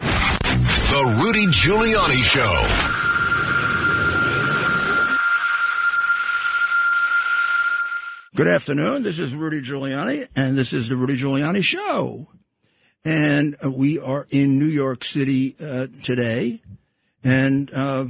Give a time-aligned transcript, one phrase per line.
[0.00, 2.96] The Rudy Giuliani Show.
[8.34, 9.02] Good afternoon.
[9.02, 12.28] This is Rudy Giuliani, and this is the Rudy Giuliani Show.
[13.04, 16.62] And uh, we are in New York City uh, today,
[17.22, 18.06] and uh,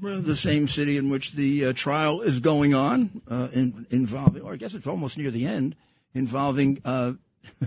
[0.00, 4.52] the same city in which the uh, trial is going on, uh, in, involving, or
[4.52, 5.74] I guess it's almost near the end,
[6.12, 7.12] involving uh,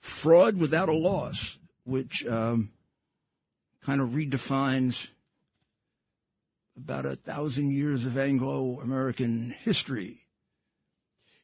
[0.00, 2.70] fraud without a loss, which um,
[3.86, 5.08] kind of redefines
[6.76, 10.26] about a thousand years of Anglo American history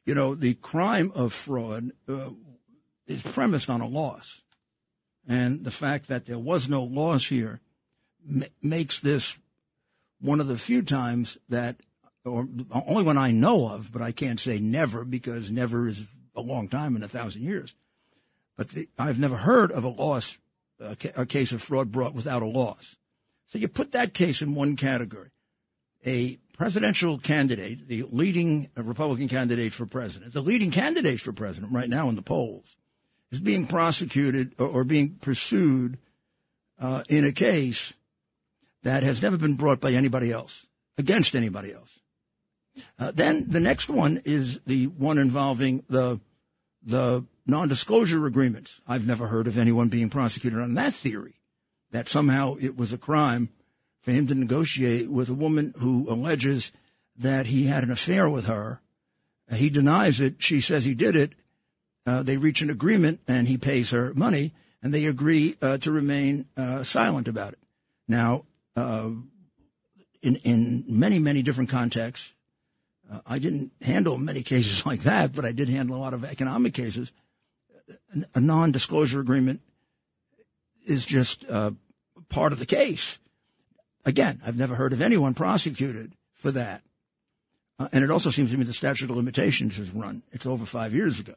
[0.05, 2.31] you know, the crime of fraud uh,
[3.07, 4.41] is premised on a loss.
[5.27, 7.61] And the fact that there was no loss here
[8.29, 9.37] m- makes this
[10.19, 11.77] one of the few times that,
[12.25, 16.41] or only one I know of, but I can't say never because never is a
[16.41, 17.73] long time in a thousand years.
[18.57, 20.37] But the, I've never heard of a loss,
[21.15, 22.95] a, case of fraud brought without a loss.
[23.47, 25.29] So you put that case in one category.
[26.05, 31.89] A presidential candidate, the leading Republican candidate for president, the leading candidate for president right
[31.89, 32.75] now in the polls,
[33.31, 35.97] is being prosecuted or, or being pursued
[36.79, 37.93] uh, in a case
[38.83, 40.65] that has never been brought by anybody else,
[40.97, 41.99] against anybody else.
[42.99, 46.19] Uh, then the next one is the one involving the
[46.85, 48.81] the non-disclosure agreements.
[48.87, 51.35] I've never heard of anyone being prosecuted on that theory,
[51.91, 53.49] that somehow it was a crime
[54.01, 56.71] for him to negotiate with a woman who alleges
[57.17, 58.81] that he had an affair with her.
[59.51, 60.35] Uh, he denies it.
[60.39, 61.33] She says he did it.
[62.05, 65.91] Uh, they reach an agreement and he pays her money and they agree uh, to
[65.91, 67.59] remain uh, silent about it.
[68.07, 69.11] Now, uh,
[70.21, 72.33] in, in many, many different contexts,
[73.11, 76.25] uh, I didn't handle many cases like that, but I did handle a lot of
[76.25, 77.11] economic cases.
[78.33, 79.61] A non-disclosure agreement
[80.85, 81.45] is just
[82.29, 83.19] part of the case.
[84.05, 86.83] Again, I've never heard of anyone prosecuted for that.
[87.79, 90.23] Uh, and it also seems to me the statute of limitations has run.
[90.31, 91.35] It's over five years ago.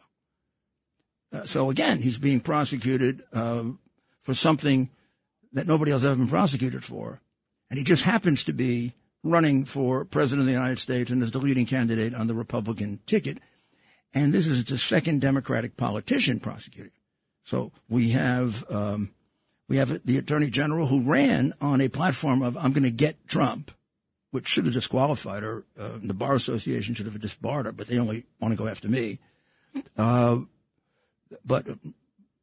[1.33, 3.65] Uh, so again, he's being prosecuted uh,
[4.23, 4.91] for something
[5.53, 7.21] that nobody else has ever been prosecuted for.
[7.71, 8.93] And he just happens to be
[9.23, 13.01] running for president of the United States and is the leading candidate on the Republican
[13.07, 13.39] ticket.
[14.15, 16.93] And this is the second Democratic politician prosecuted.
[17.45, 19.11] So we have um,
[19.69, 23.29] we have the attorney general who ran on a platform of I'm going to get
[23.29, 23.71] Trump,
[24.31, 25.65] which should have disqualified her.
[25.79, 28.89] Uh, the bar association should have disbarred her, but they only want to go after
[28.89, 29.19] me.
[29.97, 30.39] Uh,
[31.45, 31.67] but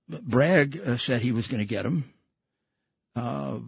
[0.07, 2.13] Bragg uh, said he was going to get him.
[3.15, 3.59] Uh,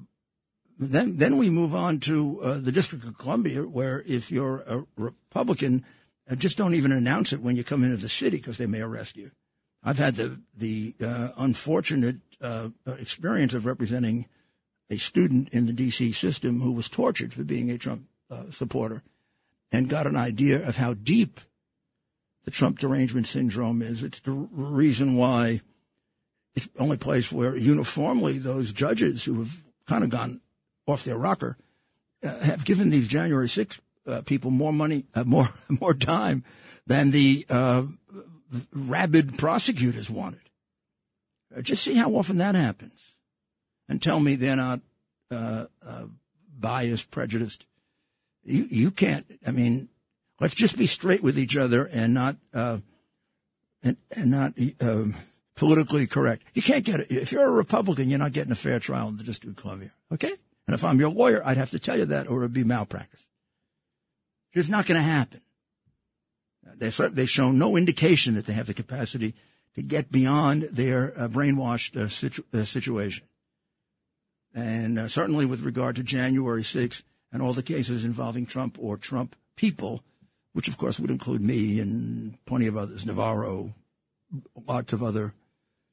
[0.77, 4.85] then, then we move on to uh, the District of Columbia, where if you're a
[4.97, 5.85] Republican,
[6.33, 9.15] just don't even announce it when you come into the city because they may arrest
[9.15, 9.29] you.
[9.83, 10.95] I've had the the
[11.37, 14.25] unfortunate uh, experience of representing
[14.89, 16.11] a student in the D.C.
[16.11, 19.03] system who was tortured for being a Trump uh, supporter
[19.71, 21.39] and got an idea of how deep
[22.43, 24.03] the Trump derangement syndrome is.
[24.03, 25.61] It's the reason why
[26.55, 30.41] it's the only place where uniformly those judges who have kind of gone
[30.87, 31.57] off their rocker
[32.23, 36.43] uh, have given these January 6 uh, people more money, uh, more more time
[36.87, 37.83] than the uh,
[38.73, 40.41] rabid prosecutors wanted.
[41.55, 43.15] Uh, just see how often that happens,
[43.87, 44.81] and tell me they're not
[45.31, 45.65] uh,
[46.57, 47.65] biased, prejudiced.
[48.43, 49.25] You you can't.
[49.45, 49.89] I mean,
[50.39, 52.79] let's just be straight with each other and not uh,
[53.81, 54.53] and and not
[55.55, 56.43] politically correct.
[56.53, 58.09] You can't get it if you're a Republican.
[58.09, 59.91] You're not getting a fair trial in the District of Columbia.
[60.11, 60.33] Okay,
[60.67, 63.25] and if I'm your lawyer, I'd have to tell you that, or it'd be malpractice.
[64.55, 65.41] It's not going to happen.
[66.77, 69.35] They they've shown no indication that they have the capacity
[69.75, 73.27] to get beyond their uh, brainwashed uh, situ- uh, situation.
[74.53, 79.35] And certainly with regard to January 6th and all the cases involving Trump or Trump
[79.57, 80.01] people,
[80.53, 83.75] which of course would include me and plenty of others, Navarro,
[84.65, 85.33] lots of other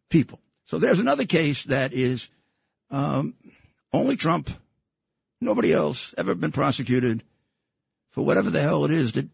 [0.09, 0.39] people.
[0.67, 2.31] So there's another case that is
[2.91, 3.35] um,
[3.93, 4.49] only Trump,
[5.41, 7.25] nobody else ever been prosecuted
[8.13, 9.29] for whatever the hell it is that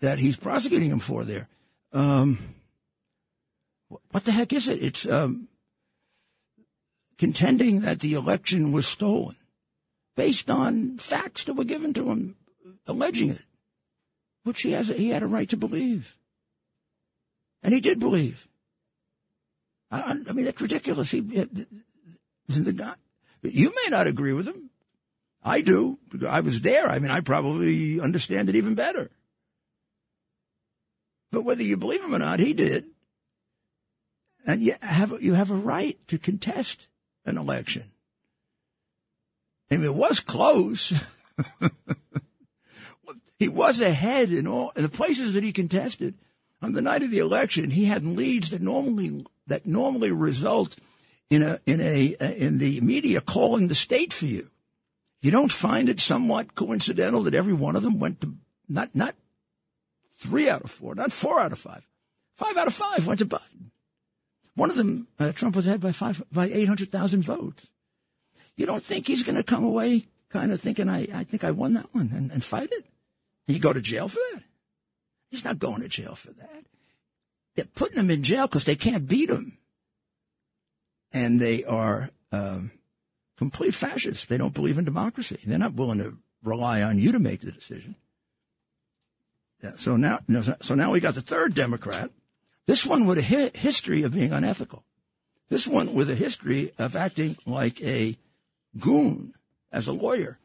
[0.00, 1.48] that he's prosecuting him for there.
[1.92, 2.38] Um,
[4.10, 4.82] what the heck is it?
[4.82, 5.48] It's um,
[7.18, 9.36] contending that the election was stolen
[10.16, 12.36] based on facts that were given to him
[12.86, 13.44] alleging it,
[14.42, 16.16] which he has a, he had a right to believe,
[17.62, 18.48] and he did believe.
[19.90, 21.10] I, I mean, that's ridiculous.
[21.10, 22.94] He, the guy,
[23.42, 24.70] you may not agree with him.
[25.44, 26.88] I do because I was there.
[26.88, 29.10] I mean, I probably understand it even better.
[31.30, 32.84] But whether you believe him or not, he did,
[34.46, 36.86] and you have you have a right to contest
[37.24, 37.90] an election.
[39.70, 40.92] I mean, it was close.
[43.38, 46.14] he was ahead in all in the places that he contested.
[46.60, 50.76] On the night of the election, he had leads that normally that normally result
[51.30, 54.51] in a in a in the media calling the state for you.
[55.22, 58.34] You don't find it somewhat coincidental that every one of them went to
[58.68, 59.14] not not
[60.16, 61.88] three out of four, not four out of five,
[62.34, 63.70] five out of five went to Biden.
[64.54, 67.68] One of them, uh, Trump was ahead by five by eight hundred thousand votes.
[68.56, 71.52] You don't think he's going to come away kind of thinking, I, I think I
[71.52, 72.84] won that one and, and fight it?
[73.46, 74.42] And you go to jail for that?
[75.30, 76.64] He's not going to jail for that.
[77.54, 79.58] They're putting him in jail because they can't beat him.
[81.12, 82.72] And they are um,
[83.42, 84.26] complete fascists.
[84.26, 85.38] They don't believe in democracy.
[85.44, 87.96] They're not willing to rely on you to make the decision.
[89.62, 90.20] Yeah, so now,
[90.60, 92.10] so now we got the third Democrat.
[92.66, 94.84] This one with a hi- history of being unethical.
[95.48, 98.16] This one with a history of acting like a
[98.78, 99.34] goon
[99.72, 100.38] as a lawyer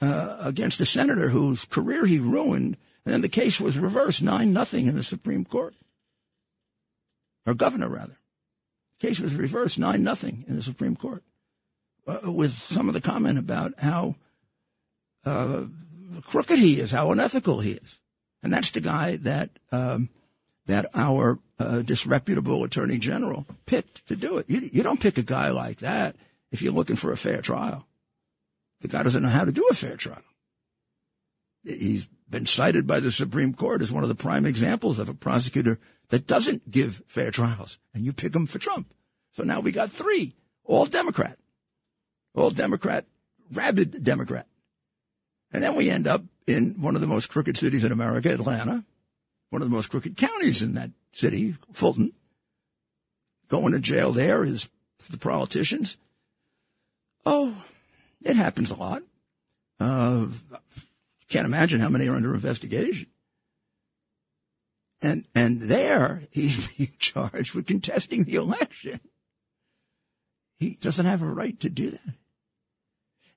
[0.00, 4.52] uh, against a senator whose career he ruined, and then the case was reversed nine
[4.52, 5.74] nothing in the Supreme Court,
[7.44, 8.18] or governor rather.
[9.00, 11.22] The case was reversed nine nothing in the Supreme Court,
[12.06, 14.16] uh, with some of the comment about how
[15.24, 15.64] uh,
[16.22, 17.98] crooked he is, how unethical he is,
[18.42, 20.08] and that's the guy that um,
[20.66, 24.46] that our uh, disreputable attorney general picked to do it.
[24.48, 26.16] You, you don't pick a guy like that
[26.50, 27.86] if you're looking for a fair trial.
[28.80, 30.22] The guy doesn't know how to do a fair trial.
[31.62, 35.14] He's been cited by the Supreme Court as one of the prime examples of a
[35.14, 35.78] prosecutor
[36.10, 38.92] that doesn't give fair trials, and you pick him for Trump.
[39.32, 40.34] So now we got three,
[40.64, 41.38] all Democrat,
[42.34, 43.06] all Democrat,
[43.52, 44.46] rabid Democrat.
[45.52, 48.84] And then we end up in one of the most crooked cities in America, Atlanta,
[49.50, 52.12] one of the most crooked counties in that city, Fulton.
[53.48, 54.68] Going to jail there is
[55.08, 55.96] the politicians.
[57.24, 57.54] Oh,
[58.22, 59.02] it happens a lot.
[59.78, 60.26] Uh,
[61.28, 63.06] can't imagine how many are under investigation.
[65.02, 69.00] And and there he's being charged with contesting the election.
[70.58, 72.14] He doesn't have a right to do that.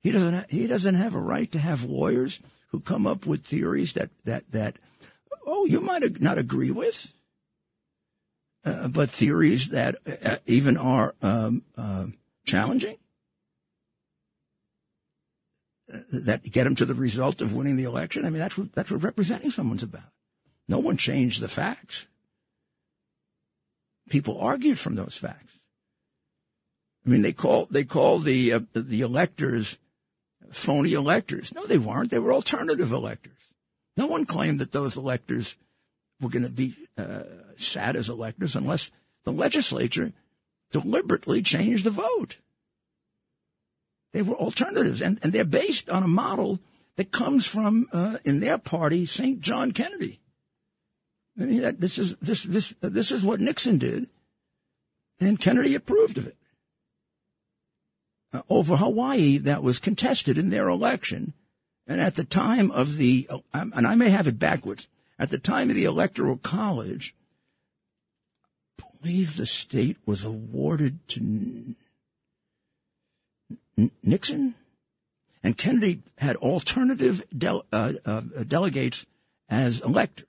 [0.07, 0.50] He doesn't.
[0.50, 2.39] He doesn't have a right to have lawyers
[2.69, 4.77] who come up with theories that that that
[5.45, 7.13] oh you might not agree with,
[8.63, 12.06] uh, but theories that uh, even are um, uh,
[12.45, 12.95] challenging
[16.13, 18.25] that get them to the result of winning the election.
[18.25, 20.13] I mean, that's what, that's what representing someone's about.
[20.69, 22.07] No one changed the facts.
[24.10, 25.60] People argued from those facts.
[27.06, 29.77] I mean, they call they call the uh, the electors
[30.51, 31.53] phony electors.
[31.53, 32.11] No, they weren't.
[32.11, 33.33] They were alternative electors.
[33.95, 35.55] No one claimed that those electors
[36.21, 37.23] were going to be uh,
[37.57, 38.91] sat as electors unless
[39.23, 40.13] the legislature
[40.71, 42.38] deliberately changed the vote.
[44.13, 46.60] They were alternatives, and, and they're based on a model
[46.95, 49.39] that comes from, uh, in their party, St.
[49.41, 50.19] John Kennedy.
[51.39, 54.07] I mean, that, this is this this this is what Nixon did,
[55.19, 56.36] and Kennedy approved of it.
[58.38, 61.34] Uh, over Hawaii, that was contested in their election,
[61.88, 65.39] and at the time of the, uh, and I may have it backwards, at the
[65.39, 67.15] time of the Electoral College,
[68.79, 71.75] I believe the state was awarded to
[74.03, 74.53] Nixon?
[75.41, 79.06] And Kennedy had alternative uh, uh, delegates
[79.50, 80.27] as electors.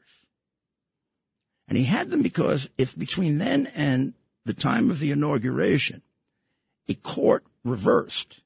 [1.66, 4.14] And he had them because if between then and
[4.46, 6.00] the time of the inauguration,
[6.88, 8.40] a court reversed,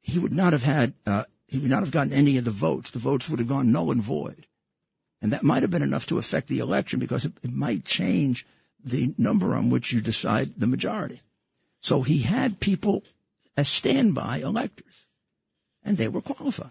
[0.00, 2.90] he would not have had, uh, he would not have gotten any of the votes.
[2.90, 4.46] The votes would have gone null and void.
[5.20, 8.44] And that might have been enough to affect the election because it, it might change
[8.84, 11.20] the number on which you decide the majority.
[11.80, 13.04] So he had people
[13.56, 15.06] as standby electors,
[15.84, 16.70] and they were qualified.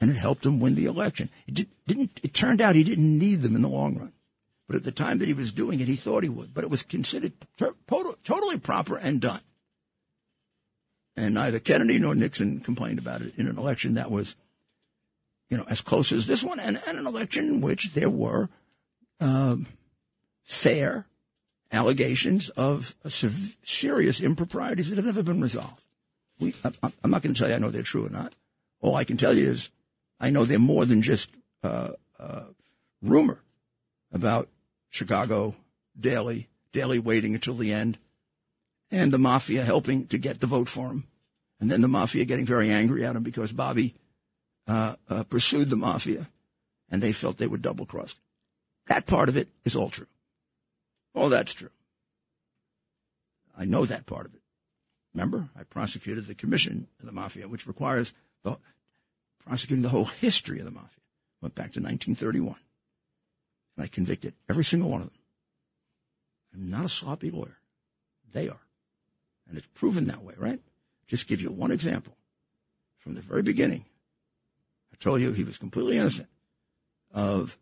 [0.00, 1.30] And it helped him win the election.
[1.46, 2.20] It did, didn't.
[2.22, 4.12] It turned out he didn't need them in the long run,
[4.66, 6.54] but at the time that he was doing it, he thought he would.
[6.54, 7.32] But it was considered
[7.86, 9.40] totally proper and done.
[11.16, 14.34] And neither Kennedy nor Nixon complained about it in an election that was,
[15.48, 18.48] you know, as close as this one, and, and an election in which there were
[19.20, 19.66] um,
[20.42, 21.06] fair
[21.70, 25.84] allegations of sev- serious improprieties that have never been resolved.
[26.40, 28.34] We, I, I'm not going to tell you I know they're true or not.
[28.80, 29.70] All I can tell you is
[30.18, 31.30] I know they're more than just
[31.62, 32.44] uh, uh,
[33.02, 33.38] rumor
[34.14, 34.48] about
[34.88, 35.54] Chicago
[35.98, 37.98] Daley, Daley waiting until the end,
[38.90, 41.04] and the mafia helping to get the vote for him,
[41.60, 43.94] and then the mafia getting very angry at him because Bobby
[44.68, 46.28] uh, uh, pursued the mafia,
[46.90, 48.18] and they felt they were double crossed.
[48.86, 50.06] That part of it is all true.
[51.14, 51.70] All that's true.
[53.56, 54.40] I know that part of it.
[55.12, 58.58] Remember, I prosecuted the commission of the mafia, which requires the,
[59.44, 60.88] prosecuting the whole history of the mafia.
[61.40, 62.56] Went back to 1931.
[63.76, 65.18] And I convicted every single one of them.
[66.54, 67.58] I'm not a sloppy lawyer.
[68.32, 68.60] They are.
[69.48, 70.60] And it's proven that way, right?
[71.06, 72.16] Just give you one example.
[72.98, 73.84] From the very beginning,
[74.92, 76.28] I told you he was completely innocent
[77.12, 77.58] of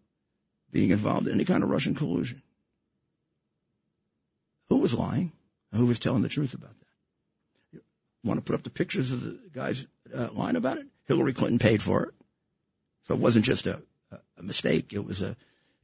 [0.71, 2.42] being involved in any kind of Russian collusion.
[4.69, 5.33] Who was lying?
[5.75, 7.81] Who was telling the truth about that?
[8.23, 10.87] You want to put up the pictures of the guys uh, lying about it?
[11.07, 12.14] Hillary Clinton paid for it.
[13.09, 13.83] So it wasn't just a,
[14.38, 14.92] a mistake.
[14.92, 15.37] It was a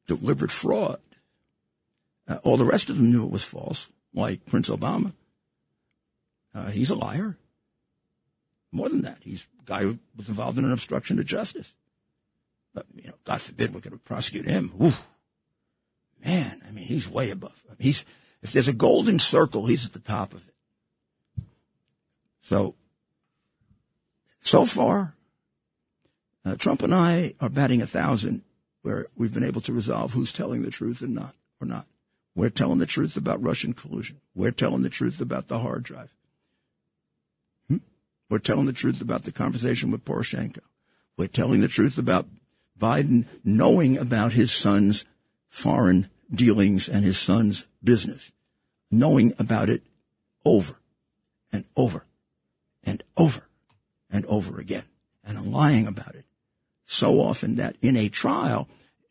[0.08, 0.98] deliberate fraud.
[2.26, 5.12] Uh, all the rest of them knew it was false, like Prince Obama.
[6.52, 7.36] Uh, he's a liar.
[8.72, 11.74] More than that, he's a guy who was involved in an obstruction to justice.
[12.74, 14.72] But, you know, God forbid we're going to prosecute him.
[16.24, 17.62] Man, I mean, he's way above.
[17.68, 18.04] I mean, he's
[18.42, 21.44] if there's a golden circle, he's at the top of it.
[22.42, 22.74] So,
[24.40, 25.14] so far,
[26.44, 28.42] uh, Trump and I are batting a thousand
[28.82, 31.86] where we've been able to resolve who's telling the truth and not, or not.
[32.34, 34.20] We're telling the truth about Russian collusion.
[34.34, 36.14] We're telling the truth about the hard drive.
[37.68, 37.78] Hmm?
[38.30, 40.60] We're telling the truth about the conversation with Poroshenko.
[41.16, 42.26] We're telling the truth about
[42.78, 45.04] Biden knowing about his son's
[45.48, 48.30] foreign dealings and his son's business,
[48.90, 49.82] knowing about it
[50.44, 50.76] over
[51.52, 52.04] and over
[52.84, 53.42] and over
[54.10, 54.84] and over again
[55.24, 56.24] and lying about it
[56.90, 58.66] so often that in a trial,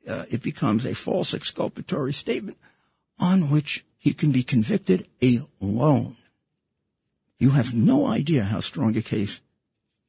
[0.07, 2.57] uh, it becomes a false exculpatory statement
[3.19, 5.07] on which he can be convicted
[5.61, 6.15] alone.
[7.37, 9.41] You have no idea how strong a case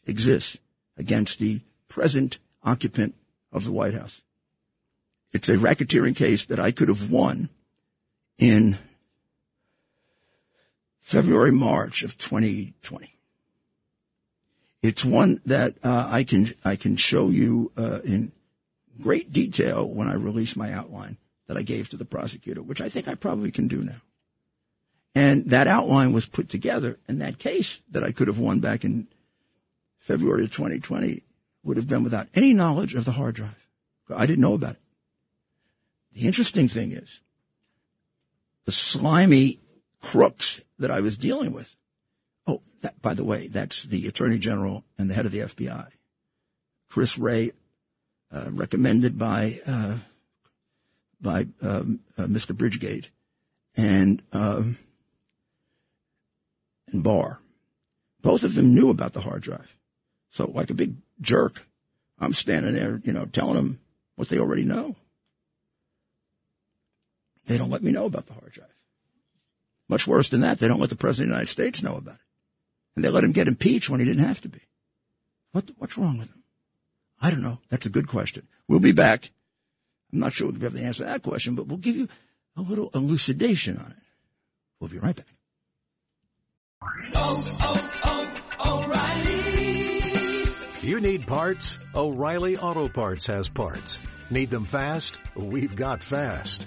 [0.07, 0.59] exists
[0.97, 3.15] against the present occupant
[3.53, 4.23] of the White House.
[5.35, 7.51] It's a racketeering case that I could have won
[8.39, 8.79] in
[11.03, 13.18] February, March of 2020.
[14.83, 18.33] It's one that uh, I can I can show you uh, in
[19.01, 21.17] great detail when I release my outline
[21.47, 24.01] that I gave to the prosecutor, which I think I probably can do now.
[25.15, 28.85] And that outline was put together, and that case that I could have won back
[28.85, 29.09] in
[29.99, 31.23] February of 2020
[31.65, 33.69] would have been without any knowledge of the hard drive.
[34.15, 34.81] I didn't know about it.
[36.13, 37.21] The interesting thing is
[38.65, 39.61] the slimy
[40.01, 41.77] crooks that I was dealing with.
[42.49, 45.89] Oh, that, by the way, that's the Attorney General and the head of the FBI,
[46.89, 47.53] Chris Wray,
[48.33, 49.99] uh, recommended by uh,
[51.21, 52.57] by um, uh, Mr.
[52.57, 53.11] Bridgegate
[53.77, 54.79] and um,
[56.91, 57.39] and Barr.
[58.23, 59.77] Both of them knew about the hard drive.
[60.31, 61.67] So, like a big jerk,
[62.19, 63.81] I'm standing there, you know, telling them
[64.17, 64.97] what they already know.
[67.47, 68.75] They don't let me know about the hard drive.
[69.89, 72.17] Much worse than that, they don't let the President of the United States know about
[72.17, 72.21] it.
[72.99, 74.59] And they let him get impeached when he didn't have to be.
[75.53, 76.43] What, what's wrong with him?
[77.23, 77.61] I don't know.
[77.69, 78.49] That's a good question.
[78.67, 79.31] We'll be back.
[80.13, 82.09] I'm not sure we'll be able to answer that question, but we'll give you
[82.57, 83.97] a little elucidation on it.
[84.81, 85.29] We'll be right back.
[87.15, 90.51] Oh, oh, oh, O'Reilly.
[90.83, 91.79] You need parts?
[91.95, 93.97] O'Reilly Auto Parts has parts.
[94.29, 95.19] Need them fast?
[95.37, 96.67] We've got fast.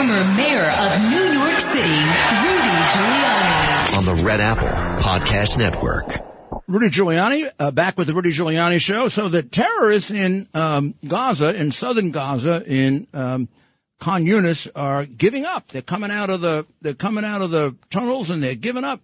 [0.00, 1.98] former mayor of New York City,
[2.44, 3.98] Rudy Giuliani.
[3.98, 6.24] on the Red Apple Podcast Network.
[6.66, 9.08] Rudy Giuliani, uh, back with the Rudy Giuliani show.
[9.08, 13.50] So the terrorists in um, Gaza, in southern Gaza, in um,
[13.98, 15.68] Khan Yunis, are giving up.
[15.68, 19.02] They're coming out of the they're coming out of the tunnels and they're giving up.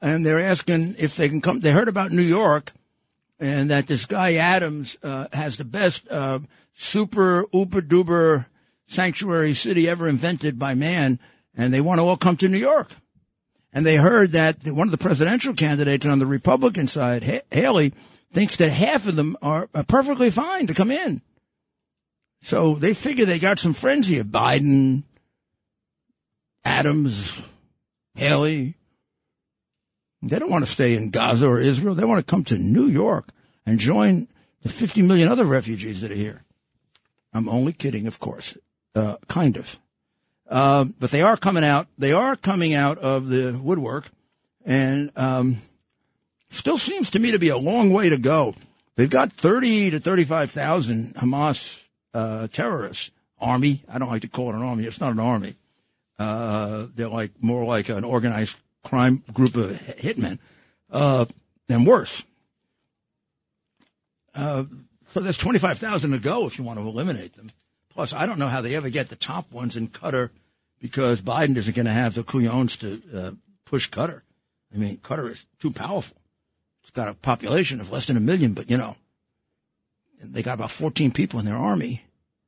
[0.00, 1.60] And they're asking if they can come.
[1.60, 2.72] They heard about New York,
[3.38, 6.38] and that this guy Adams uh, has the best uh,
[6.74, 8.46] super uber duper
[8.86, 11.18] sanctuary city ever invented by man,
[11.54, 12.90] and they want to all come to New York.
[13.72, 17.92] And they heard that one of the presidential candidates on the Republican side, Haley,
[18.32, 21.22] thinks that half of them are, perfectly fine to come in.
[22.42, 24.22] So they figure they got some friends here.
[24.22, 25.04] Biden,
[26.64, 27.40] Adams,
[28.14, 28.76] Haley.
[30.22, 31.94] They don't want to stay in Gaza or Israel.
[31.94, 33.30] They want to come to New York
[33.66, 34.28] and join
[34.62, 36.44] the 50 million other refugees that are here.
[37.32, 38.56] I'm only kidding, of course.
[38.94, 39.78] Uh, kind of.
[40.48, 41.88] Uh, but they are coming out.
[41.98, 44.10] They are coming out of the woodwork,
[44.64, 45.56] and um,
[46.50, 48.54] still seems to me to be a long way to go.
[48.96, 51.82] They've got thirty to thirty-five thousand Hamas
[52.12, 53.10] uh, terrorists.
[53.40, 53.82] Army.
[53.88, 54.84] I don't like to call it an army.
[54.84, 55.56] It's not an army.
[56.18, 60.38] Uh, they're like more like an organized crime group of hitmen,
[60.90, 61.26] uh,
[61.68, 62.22] and worse.
[64.34, 64.64] Uh,
[65.08, 67.50] so there's twenty-five thousand to go if you want to eliminate them.
[67.94, 70.30] Plus, I don't know how they ever get the top ones in Qatar
[70.80, 73.30] because Biden isn't going to have the couillons to uh,
[73.64, 74.22] push Qatar.
[74.74, 76.16] I mean, Qatar is too powerful.
[76.82, 78.96] It's got a population of less than a million, but you know,
[80.20, 82.04] they got about 14 people in their army.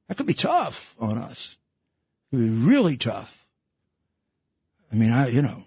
[0.09, 1.57] That could be tough on us.
[2.33, 3.47] It could be really tough.
[4.93, 5.65] I mean, I, you know,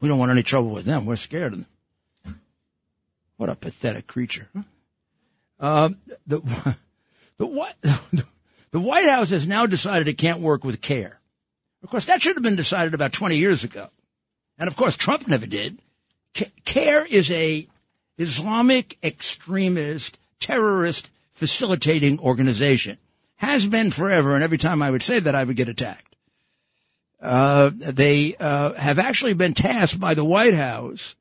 [0.00, 1.06] we don't want any trouble with them.
[1.06, 1.66] We're scared of
[2.24, 2.40] them.
[3.36, 4.48] What a pathetic creature.
[5.58, 6.40] Um, the,
[7.38, 7.74] the, what,
[8.74, 11.20] the White House has now decided it can't work with CAIR.
[11.84, 13.88] Of course, that should have been decided about 20 years ago.
[14.58, 15.78] And of course, Trump never did.
[16.36, 17.68] C- CAIR is a
[18.18, 22.98] Islamic extremist terrorist facilitating organization.
[23.36, 26.16] Has been forever, and every time I would say that, I would get attacked.
[27.22, 31.14] Uh, they uh, have actually been tasked by the White House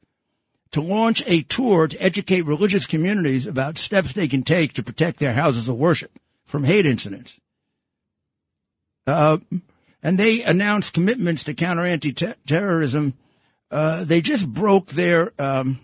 [0.71, 5.19] to launch a tour to educate religious communities about steps they can take to protect
[5.19, 7.39] their houses of worship from hate incidents.
[9.05, 9.37] Uh,
[10.01, 13.13] and they announced commitments to counter anti-terrorism.
[13.71, 15.79] Uh, they just broke their um,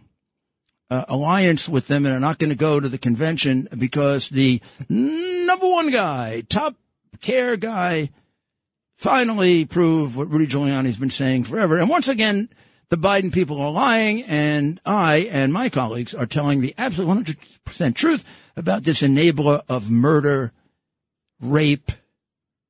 [0.90, 4.62] uh, alliance with them and are not going to go to the convention because the
[4.90, 6.76] number one guy, top
[7.22, 8.10] CAIR guy,
[8.98, 11.78] finally proved what Rudy Giuliani's been saying forever.
[11.78, 12.50] And once again,
[12.90, 17.96] the Biden people are lying, and I and my colleagues are telling the absolute 100%
[17.96, 18.26] truth
[18.58, 20.52] about this enabler of murder,
[21.40, 21.92] rape,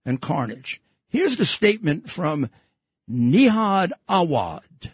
[0.10, 0.82] and carnage.
[1.08, 2.50] Here's the statement from
[3.08, 4.91] Nihad Awad,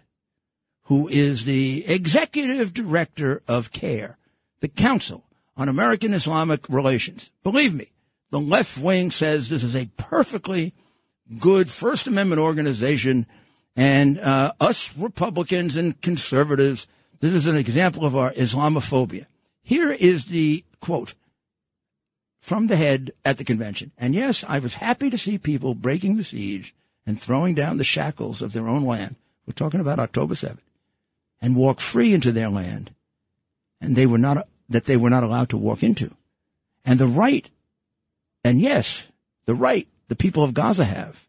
[0.84, 4.18] who is the executive director of CAIR,
[4.60, 5.24] the Council
[5.56, 7.32] on American Islamic Relations.
[7.44, 7.92] Believe me,
[8.30, 10.74] the left wing says this is a perfectly
[11.40, 13.26] good First Amendment organization,
[13.76, 16.88] and uh, us Republicans and conservatives,
[17.22, 19.28] this is an example of our Islamophobia.
[19.64, 21.14] Here is the quote
[22.46, 23.92] from the head at the convention.
[23.98, 27.84] And yes, I was happy to see people breaking the siege and throwing down the
[27.84, 29.16] shackles of their own land.
[29.48, 30.60] We're talking about October 7th
[31.42, 32.94] and walk free into their land.
[33.82, 36.16] And they were not, that they were not allowed to walk into.
[36.86, 37.50] And the right,
[38.44, 39.08] and yes,
[39.46, 41.28] the right the people of Gaza have,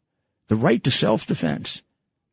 [0.48, 1.82] the right to self-defense.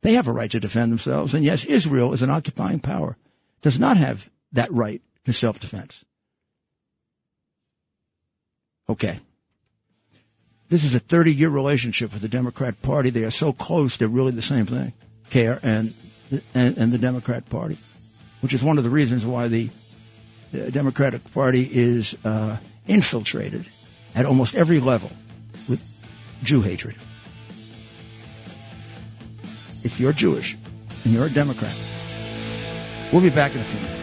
[0.02, 1.34] They have a right to defend themselves.
[1.34, 3.15] And yes, Israel is an occupying power,
[3.62, 6.04] does not have that right to self-defense.
[8.89, 9.19] Okay.
[10.69, 13.10] This is a 30 year relationship with the Democrat Party.
[13.10, 14.93] They are so close, they're really the same thing.
[15.30, 15.93] CAIR and,
[16.54, 17.78] and, and the Democrat Party,
[18.41, 19.69] which is one of the reasons why the,
[20.52, 23.65] the Democratic Party is uh, infiltrated
[24.15, 25.12] at almost every level
[25.69, 25.82] with
[26.43, 26.96] Jew hatred.
[29.84, 30.56] If you're Jewish
[31.04, 31.76] and you're a Democrat,
[33.12, 34.03] we'll be back in a few minutes.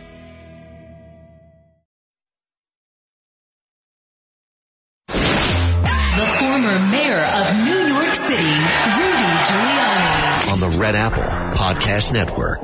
[7.11, 8.53] Mayor of New York City,
[8.97, 10.51] Rudy Giuliani.
[10.51, 11.23] on the Red Apple
[11.59, 12.61] Podcast Network.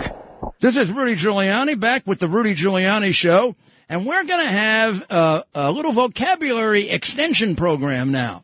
[0.59, 3.55] This is Rudy Giuliani back with the Rudy Giuliani Show,
[3.89, 8.43] and we're going to have uh, a little vocabulary extension program now.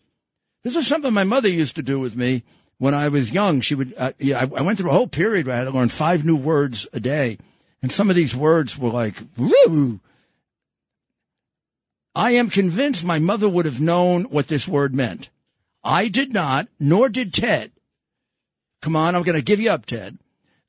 [0.64, 2.44] This is something my mother used to do with me
[2.78, 3.62] when I was young.
[3.62, 5.72] She would, uh, yeah, I, I went through a whole period where I had to
[5.72, 7.38] learn five new words a day,
[7.82, 10.00] and some of these words were like, woo.
[12.16, 15.30] I am convinced my mother would have known what this word meant.
[15.84, 17.72] I did not, nor did Ted.
[18.82, 20.18] Come on, I'm going to give you up, Ted.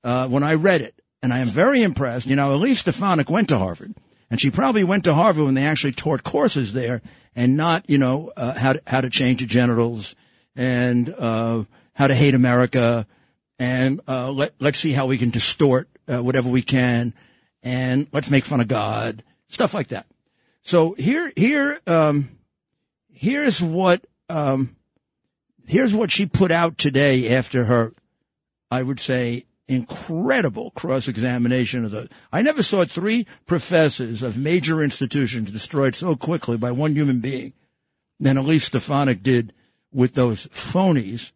[0.02, 2.26] Uh, when I read it, and I am very impressed.
[2.26, 3.94] You know, Elise Stefanik went to Harvard,
[4.30, 7.00] and she probably went to Harvard when they actually taught courses there,
[7.34, 10.14] and not, you know, uh, how to, how to change your genitals
[10.54, 13.06] and uh, how to hate America,
[13.58, 17.14] and uh, let let's see how we can distort uh, whatever we can,
[17.62, 20.06] and let's make fun of God, stuff like that.
[20.62, 22.30] So here, here, um,
[23.12, 24.76] here's what, um,
[25.66, 27.92] here's what she put out today after her,
[28.70, 32.08] I would say, incredible cross examination of the.
[32.32, 37.52] I never saw three professors of major institutions destroyed so quickly by one human being
[38.20, 39.52] than Elise Stefanik did
[39.92, 41.32] with those phonies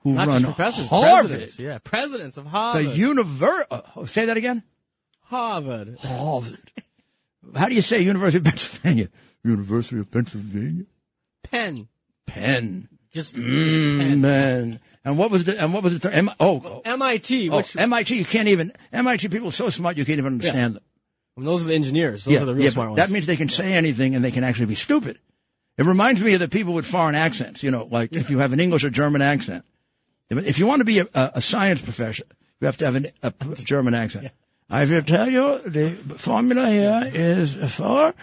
[0.00, 1.28] who Not run professors, Harvard.
[1.30, 1.58] presidents.
[1.58, 2.86] Yeah, presidents of The Harvard.
[2.86, 4.64] univer- uh, say that again?
[5.22, 5.96] Harvard.
[6.00, 6.72] Harvard.
[7.54, 9.08] How do you say University of Pennsylvania?
[9.44, 10.84] University of Pennsylvania.
[11.42, 11.88] Penn.
[12.26, 12.88] Penn.
[13.12, 14.80] Just, just Mm, man.
[15.04, 16.28] And what was the and what was the term?
[16.28, 18.16] M- oh, MIT, oh, which MIT.
[18.16, 20.82] You can't even MIT people are so smart you can't even understand them.
[21.36, 22.24] those are the engineers.
[22.24, 22.96] Those are the real yeah, smart ones.
[22.98, 25.18] that means they can say anything and they can actually be stupid.
[25.76, 27.62] It reminds me of the people with foreign accents.
[27.62, 29.64] You know, like if you have an English or German accent.
[30.30, 32.24] If- you want to be a, a, a science professor,
[32.60, 34.30] you have to have an, a German accent.
[34.70, 38.14] I to tell you, the formula here is for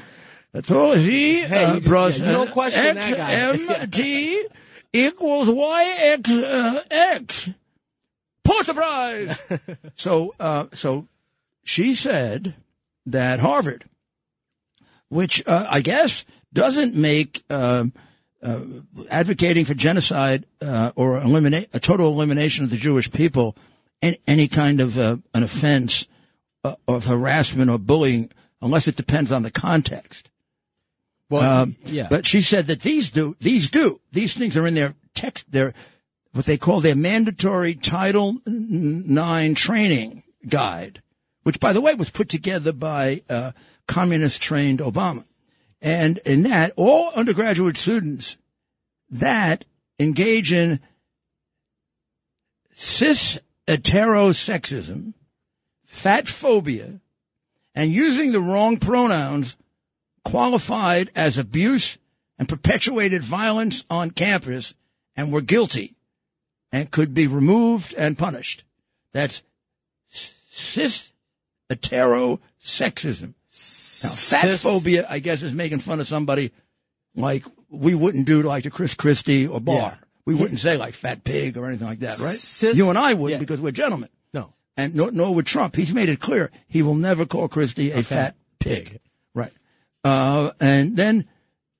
[0.64, 3.32] two z Hey, uh, just- plus yeah, you uh, question x that guy.
[3.82, 4.46] m t
[4.94, 7.50] equals y x uh, x.
[8.44, 9.40] Pulitzer Prize.
[9.96, 11.08] so, uh, so
[11.64, 12.56] she said
[13.06, 13.86] that Harvard,
[15.10, 17.94] which uh, I guess doesn't make um
[18.42, 18.62] uh,
[19.10, 23.56] advocating for genocide uh, or eliminate a total elimination of the Jewish people
[24.02, 26.08] an any kind of uh, an offense
[26.64, 30.30] uh, of harassment or bullying, unless it depends on the context.
[31.30, 32.08] Well, Um, yeah.
[32.10, 35.74] But she said that these do, these do, these things are in their text, their,
[36.32, 41.02] what they call their mandatory Title IX training guide,
[41.44, 43.52] which by the way was put together by, uh,
[43.88, 45.26] communist trained Obama.
[45.82, 48.38] And in that, all undergraduate students
[49.10, 49.66] that
[49.98, 50.80] engage in
[52.74, 55.14] cis heterosexism,
[55.86, 57.00] fat phobia,
[57.76, 59.58] and using the wrong pronouns
[60.24, 61.98] qualified as abuse
[62.38, 64.74] and perpetuated violence on campus
[65.16, 65.96] and were guilty
[66.72, 68.64] and could be removed and punished.
[69.14, 69.44] That's
[70.10, 71.12] cis
[71.70, 73.34] heterosexism.
[74.02, 76.52] Now, fat phobia, I guess, is making fun of somebody
[77.16, 79.76] like we wouldn't do like to Chris Christie or Barr.
[79.76, 79.96] Yeah.
[80.26, 82.36] We wouldn't say like fat pig or anything like that, right?
[82.36, 83.46] Cis- you and I wouldn't yeah.
[83.46, 84.10] because we're gentlemen.
[84.32, 84.54] no.
[84.78, 85.76] And nor, nor would Trump.
[85.76, 89.00] He's made it clear he will never call Christie a, fat, pig.
[90.04, 91.28] Uh, and then,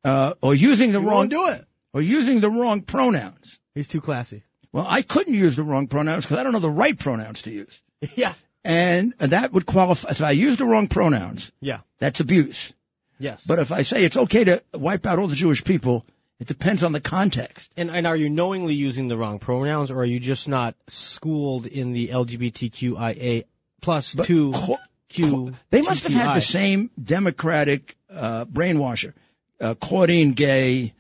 [0.04, 1.66] uh, or using the He wrong, do it.
[1.94, 3.60] or using the wrong pronouns.
[3.76, 4.44] He's too classy.
[4.72, 7.52] Well, I couldn't use the wrong pronouns because I don't know the right pronouns to
[7.52, 7.82] use.
[8.16, 8.34] Yeah.
[8.64, 10.10] And that would qualify.
[10.10, 11.80] If I use the wrong pronouns, Yeah.
[11.98, 12.74] that's abuse.
[13.18, 13.44] Yes.
[13.46, 16.06] But if I say it's okay to wipe out all the Jewish people,
[16.40, 17.72] it depends on the context.
[17.78, 21.66] and, and are you knowingly using the wrong pronouns, or are you just not schooled
[21.68, 23.46] in the LGBTQIA
[23.82, 24.78] plus But two co-
[25.10, 25.56] Q?
[25.72, 29.14] they must have had the same Democratic uh, brainwasher,
[29.60, 30.94] uh, Claudine Gay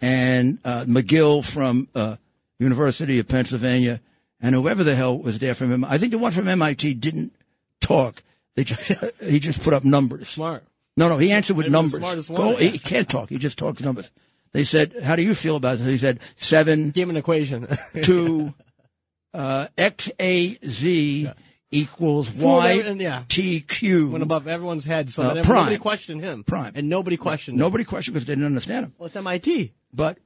[0.00, 2.16] and uh, Magill from uh,
[2.58, 4.00] University of Pennsylvania,
[4.40, 5.84] and whoever the hell was there from him.
[5.84, 7.32] I think the one from MIT didn't
[7.80, 8.22] talk.
[8.54, 8.82] They just
[9.22, 10.28] he just put up numbers.
[10.28, 10.64] Smart.
[10.96, 12.28] No, no, he answered with Maybe numbers.
[12.28, 13.28] Go- he can't talk.
[13.28, 14.10] He just talks numbers.
[14.52, 17.66] They said, "How do you feel about this?" He said, seven Give him an equation.
[18.02, 18.54] two,
[19.34, 21.30] uh, X A Z
[21.74, 23.24] equals Fooled Y every- yeah.
[23.28, 24.08] T Q.
[24.10, 25.56] Went above everyone's head, so Uh, prime.
[25.64, 26.44] nobody questioned him.
[26.44, 26.72] Prime.
[26.74, 27.60] And nobody questioned him.
[27.60, 28.94] Nobody questioned because they didn't understand him.
[28.98, 29.72] Well, it's MIT.
[29.92, 30.18] But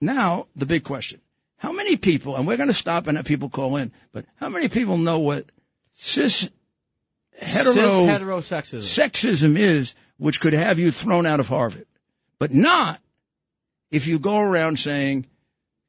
[0.00, 1.20] now the big question:
[1.56, 2.36] How many people?
[2.36, 3.92] And we're going to stop and have people call in.
[4.12, 5.46] But how many people know what
[5.94, 6.48] cis
[7.40, 9.10] hetero Cis heterosexism.
[9.10, 11.86] sexism is, which could have you thrown out of Harvard,
[12.38, 13.00] but not
[13.90, 15.26] if you go around saying,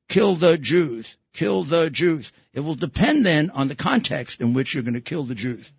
[0.07, 2.31] kill the Jews, kill the Jews.
[2.53, 5.71] It will depend then on the context in which you're going to kill the Jews.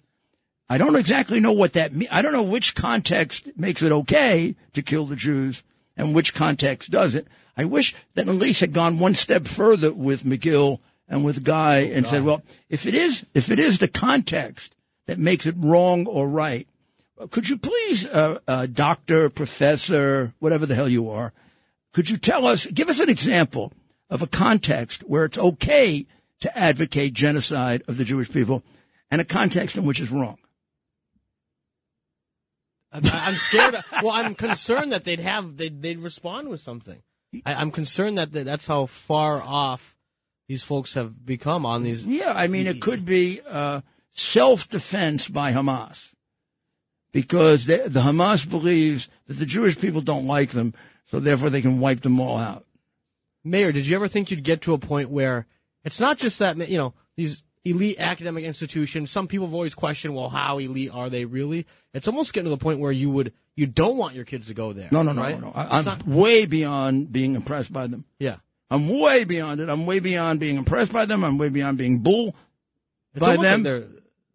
[0.69, 2.11] I don't exactly know what that means.
[2.13, 5.65] I don't know which context makes it okay to kill the Jews
[5.97, 7.27] and which context doesn't.
[7.57, 12.07] I wish that Elise had gone one step further with Magill and with Guy and
[12.07, 14.75] said, well, if it is, if it is the context
[15.07, 16.69] that makes it wrong or right,
[17.31, 21.33] could you please, uh, uh, doctor, professor, whatever the hell you are,
[21.93, 23.73] could you tell us, give us an example
[24.11, 26.07] of a context where it's okay
[26.41, 28.63] to advocate genocide of the Jewish people
[29.11, 30.39] and a context in which it's wrong?
[32.93, 33.77] I'm, scared.
[34.03, 37.01] well, I'm concerned that they'd have they'd, they'd respond with something.
[37.47, 39.95] I, I'm concerned that that that's how far off
[40.49, 42.05] these folks have become on these.
[42.05, 46.13] Yeah, I mean, it could be uh, self defense by Hamas
[47.13, 50.75] because they, the Hamas believes that the Jewish people don't like them,
[51.07, 52.67] so therefore they can wipe them all out.
[53.45, 55.47] Mayor, did you ever think you'd get to a point where
[55.85, 59.11] it's not just that you know these elite academic institutions?
[59.11, 61.67] Some people have always questioned, well, how elite are they really?
[61.95, 64.55] It's almost getting to the point where you would you don't want your kids to
[64.55, 64.89] go there.
[64.91, 65.41] No, no, no, right?
[65.41, 65.53] no, no.
[65.55, 68.05] I, I'm not- way beyond being impressed by them.
[68.19, 68.37] yeah.
[68.73, 69.69] I'm way beyond it.
[69.69, 71.25] I'm way beyond being impressed by them.
[71.25, 72.37] I'm way beyond being bull
[73.15, 73.65] It's by like them.
[73.65, 73.89] they're-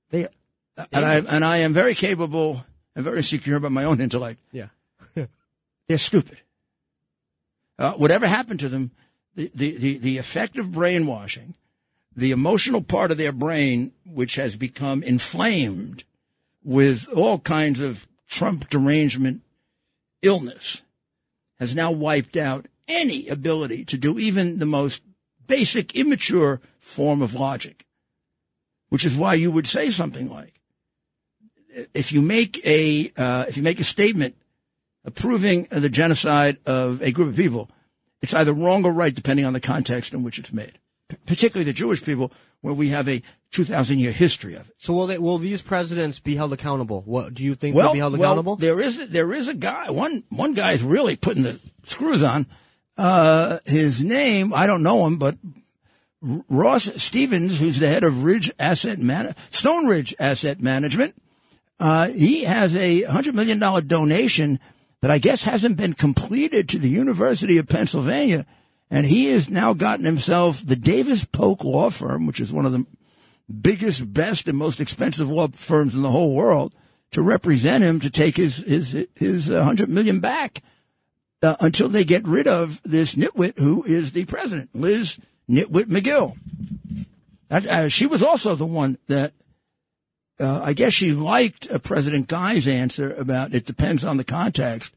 [0.09, 0.27] they,
[0.91, 2.65] and I and I am very capable
[2.95, 4.41] and very secure about my own intellect.
[4.51, 4.67] Yeah.
[5.87, 6.37] They're stupid.
[7.77, 8.91] Uh, whatever happened to them,
[9.35, 11.55] the, the, the, the effect of brainwashing,
[12.15, 16.03] the emotional part of their brain, which has become inflamed
[16.63, 19.41] with all kinds of Trump derangement
[20.21, 20.81] illness,
[21.59, 25.01] has now wiped out any ability to do even the most
[25.47, 27.85] basic, immature form of logic.
[28.89, 30.53] Which is why you would say something like,
[31.93, 34.35] if you make a uh, if you make a statement
[35.05, 37.69] approving the genocide of a group of people,
[38.21, 40.79] it's either wrong or right depending on the context in which it's made.
[41.09, 44.75] P- particularly the Jewish people, where we have a two thousand year history of it.
[44.79, 47.03] So will they, will these presidents be held accountable?
[47.05, 48.53] What do you think Well, they'll be held accountable?
[48.53, 49.91] well, there is there is a guy.
[49.91, 52.47] One one guy is really putting the screws on.
[52.97, 55.37] Uh, his name I don't know him, but
[56.49, 61.13] Ross Stevens, who's the head of Ridge Asset Man, Stone Ridge Asset Management.
[61.79, 64.59] Uh, he has a hundred million dollar donation
[65.05, 68.43] that I guess hasn't been completed to the University of Pennsylvania,
[68.89, 72.71] and he has now gotten himself the Davis Polk Law Firm, which is one of
[72.71, 72.87] the
[73.61, 76.73] biggest, best, and most expensive law firms in the whole world,
[77.11, 80.63] to represent him to take his his his uh, hundred million back
[81.43, 86.35] uh, until they get rid of this nitwit who is the president, Liz Nitwit Magill.
[87.51, 89.33] Uh, she was also the one that
[90.39, 94.93] uh, I guess she liked President Guy's answer about it depends on the context.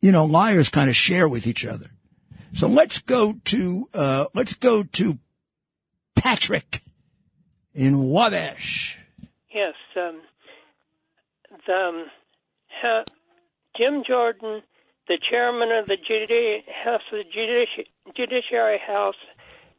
[0.00, 1.90] You know, liars kind of share with each other.
[2.52, 5.18] So let's go to uh, let's go to
[6.16, 6.82] Patrick
[7.74, 8.98] in Wabash.
[9.54, 10.20] Yes, um,
[11.66, 13.04] the um,
[13.76, 14.62] Jim Jordan,
[15.06, 19.14] the chairman of the Judi- House, the Judici- Judiciary House,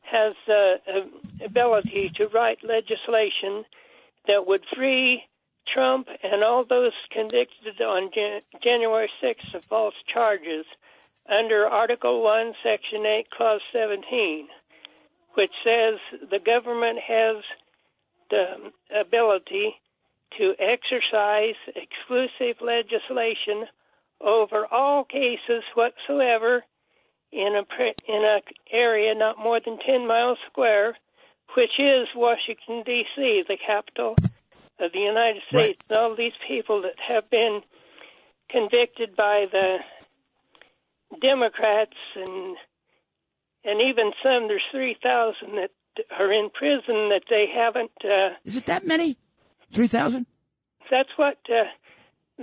[0.02, 3.66] has the uh, ability to write legislation
[4.28, 5.24] that would free
[5.74, 10.66] Trump and all those convicted on Jan- January 6th of false charges
[11.30, 14.48] under Article 1, Section 8, Clause 17,
[15.36, 17.38] which says the government has
[18.30, 19.76] the ability
[20.38, 23.68] to exercise exclusive legislation
[24.22, 26.64] over all cases whatsoever
[27.32, 28.40] in a in a
[28.72, 30.98] area not more than 10 miles square,
[31.58, 34.16] which is Washington D.C., the capital
[34.80, 35.80] of the United States.
[35.90, 37.62] And all these people that have been
[38.50, 39.78] convicted by the
[41.22, 42.56] Democrats and
[43.64, 45.70] and even some there's 3,000 that
[46.18, 49.18] are in prison that they haven't uh, Is it that many?
[49.72, 50.26] Three thousand?
[50.90, 51.64] that's what uh,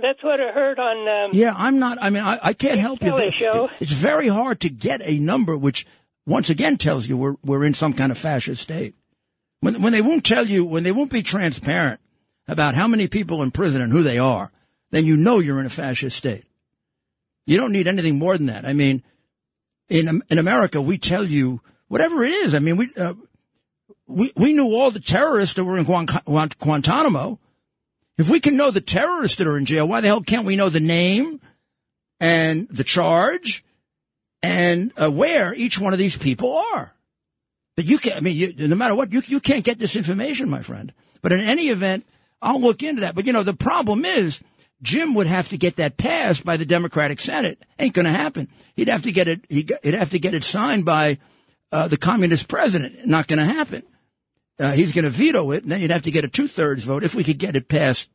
[0.01, 1.97] that's what I heard on um, Yeah, I'm not.
[2.01, 3.15] I mean, I, I can't help you.
[3.17, 3.69] It- show.
[3.79, 5.85] It's very hard to get a number which,
[6.25, 8.95] once again, tells you we're we're in some kind of fascist state.
[9.61, 11.99] When when they won't tell you, when they won't be transparent
[12.47, 14.51] about how many people in prison and who they are,
[14.91, 16.45] then you know you're in a fascist state.
[17.45, 18.65] You don't need anything more than that.
[18.65, 19.03] I mean,
[19.89, 22.55] in in America, we tell you whatever it is.
[22.55, 23.15] I mean, we uh,
[24.07, 27.39] we we knew all the terrorists that were in Guan- Guan- Guantanamo.
[28.17, 30.57] If we can know the terrorists that are in jail, why the hell can't we
[30.57, 31.39] know the name
[32.19, 33.63] and the charge
[34.41, 36.93] and uh, where each one of these people are.
[37.79, 40.49] But you can, I mean, you, no matter what, you, you can't get this information,
[40.49, 40.91] my friend.
[41.21, 42.05] But in any event,
[42.41, 43.15] I'll look into that.
[43.15, 44.43] But you know, the problem is
[44.81, 47.63] Jim would have to get that passed by the Democratic Senate.
[47.79, 48.49] Ain't going to happen.
[48.75, 49.45] He'd have to get it.
[49.47, 51.19] He'd have to get it signed by
[51.71, 53.07] uh, the communist president.
[53.07, 53.83] Not going to happen.
[54.59, 56.83] Uh, he's going to veto it, and then you'd have to get a two thirds
[56.83, 58.09] vote if we could get it past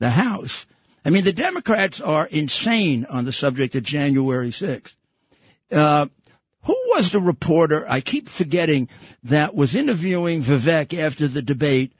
[0.00, 0.66] the House.
[1.04, 4.96] I mean, the Democrats are insane on the subject of January 6th.
[5.70, 6.08] Uh,
[6.62, 7.86] who was the reporter?
[7.88, 8.88] I keep forgetting
[9.22, 11.92] that was interviewing Vivek after the debate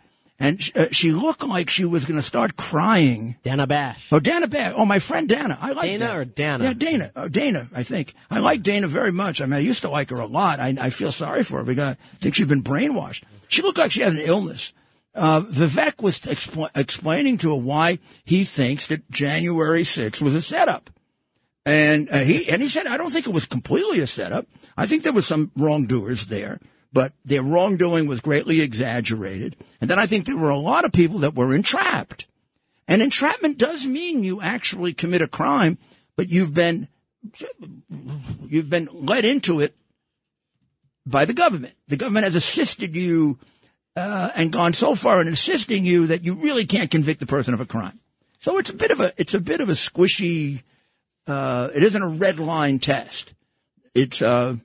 [0.42, 3.36] and she, uh, she looked like she was going to start crying.
[3.42, 4.10] Dana Bash.
[4.10, 4.72] Oh, Dana Bash.
[4.74, 5.58] Oh, my friend Dana.
[5.60, 6.16] I like Dana that.
[6.16, 6.64] or Dana?
[6.64, 7.10] Yeah, Dana.
[7.14, 8.14] Oh, Dana, I think.
[8.30, 9.42] I like Dana very much.
[9.42, 10.58] I mean, I used to like her a lot.
[10.58, 13.24] I, I feel sorry for her because I think she's been brainwashed.
[13.48, 14.72] She looked like she had an illness.
[15.14, 20.40] Uh, Vivek was expl- explaining to her why he thinks that January 6th was a
[20.40, 20.88] setup.
[21.66, 24.46] And uh, he and he said, I don't think it was completely a setup.
[24.76, 26.58] I think there was some wrongdoers there
[26.92, 29.56] but their wrongdoing was greatly exaggerated.
[29.80, 32.26] And then I think there were a lot of people that were entrapped.
[32.88, 35.78] And entrapment does mean you actually commit a crime,
[36.16, 36.88] but you've been
[38.48, 39.76] you've been led into it
[41.06, 41.74] by the government.
[41.86, 43.38] The government has assisted you
[43.94, 47.54] uh, and gone so far in assisting you that you really can't convict the person
[47.54, 48.00] of a crime.
[48.40, 50.62] So it's a bit of a it's a bit of a squishy.
[51.30, 53.34] Uh, it isn't a red line test.
[53.94, 54.56] It's uh,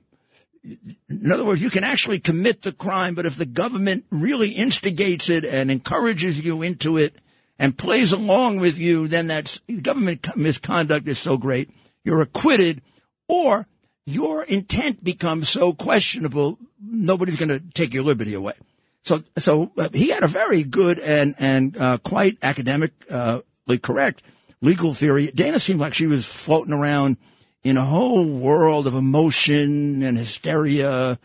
[1.08, 5.28] in other words, you can actually commit the crime, but if the government really instigates
[5.28, 7.14] it and encourages you into it
[7.56, 11.70] and plays along with you, then that's government misconduct is so great.
[12.02, 12.82] You're acquitted
[13.28, 13.68] or
[14.04, 18.54] your intent becomes so questionable, nobody's going to take your liberty away.
[19.02, 24.22] So, so uh, he had a very good and, and, uh, quite academically correct
[24.60, 25.30] legal theory.
[25.34, 27.16] Dana seemed like she was floating around
[27.62, 31.18] in a whole world of emotion and hysteria.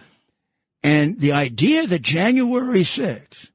[0.83, 3.51] And the idea that January 6th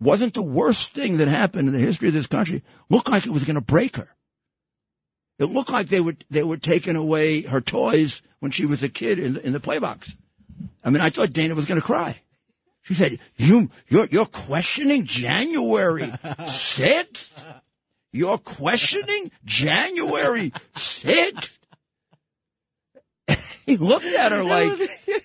[0.00, 3.32] wasn't the worst thing that happened in the history of this country looked like it
[3.32, 4.08] was going to break her.
[5.38, 8.88] It looked like they were, they were taking away her toys when she was a
[8.88, 10.14] kid in the, in the playbox.
[10.84, 12.20] I mean, I thought Dana was going to cry.
[12.82, 17.30] She said, you, you're, you're questioning January 6th?
[18.12, 21.58] You're questioning January 6th?
[23.66, 24.72] he looked at her like,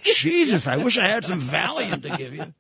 [0.04, 2.54] Jesus, I wish I had some Valium to give you.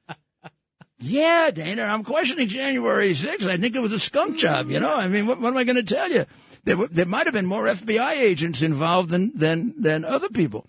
[1.00, 3.48] Yeah, Dana, I'm questioning January 6th.
[3.48, 4.96] I think it was a skunk job, you know?
[4.96, 6.26] I mean, what, what am I going to tell you?
[6.64, 10.66] There, there might have been more FBI agents involved than, than, than other people.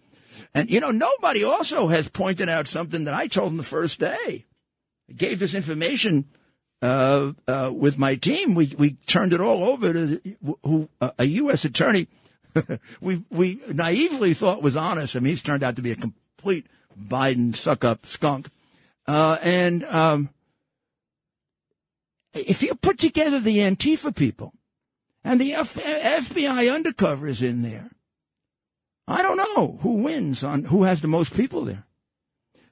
[0.52, 3.98] And, you know, nobody also has pointed out something that I told them the first
[3.98, 4.44] day.
[5.08, 6.26] I gave this information
[6.82, 8.54] uh, uh, with my team.
[8.54, 10.20] We, we turned it all over to
[10.62, 11.64] who, uh, a U.S.
[11.64, 12.08] attorney
[13.00, 15.16] we we naively thought was honest.
[15.16, 16.66] I mean, he's turned out to be a complete
[16.98, 18.48] Biden suck up skunk.
[19.06, 20.30] Uh, and um,
[22.34, 24.52] if you put together the Antifa people
[25.22, 27.90] and the F- FBI is in there,
[29.06, 31.85] I don't know who wins on who has the most people there.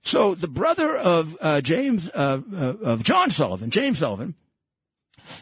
[0.04, 4.34] So the brother of uh, James uh, uh of John Sullivan, James Sullivan,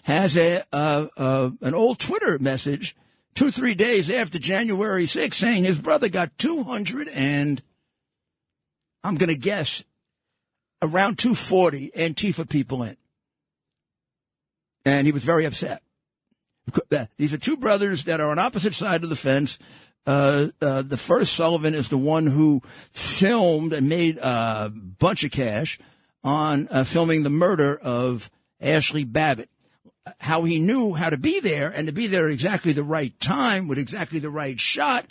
[0.04, 2.96] has a uh, uh, an old Twitter message
[3.34, 7.60] two, three days after January 6th saying his brother got 200 and
[9.02, 9.82] I'm going to guess
[10.80, 12.96] around 240 Antifa people in.
[14.84, 15.82] And he was very upset.
[17.16, 19.58] These are two brothers that are on opposite side of the fence.
[20.06, 22.60] Uh, uh, the first Sullivan is the one who
[22.90, 25.78] filmed and made a bunch of cash
[26.24, 29.48] on uh, filming the murder of Ashley Babbitt
[30.18, 33.18] how he knew how to be there and to be there at exactly the right
[33.20, 35.06] time with exactly the right shot.